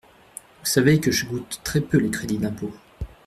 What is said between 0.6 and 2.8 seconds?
Vous savez que je goûte très peu les crédits d’impôt.